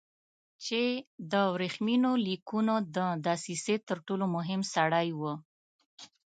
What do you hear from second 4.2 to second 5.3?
مهم سړی و.